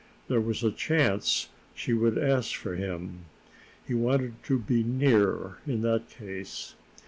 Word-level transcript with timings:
There 0.29 0.41
was 0.41 0.63
a 0.63 0.71
chance 0.71 1.49
she 1.75 1.93
would 1.93 2.17
ask 2.17 2.55
for 2.55 2.73
him. 2.73 3.25
He 3.85 3.93
wanted 3.93 4.43
to 4.45 4.57
be 4.57 4.81
near, 4.83 5.59
in 5.67 5.83
that 5.83 6.09
case. 6.09 6.73